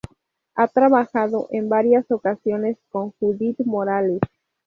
Ha 0.55 0.67
trabajado 0.67 1.47
en 1.51 1.69
varias 1.69 2.09
ocasiones 2.09 2.75
con 2.89 3.11
Judit 3.19 3.59
Morales. 3.65 4.19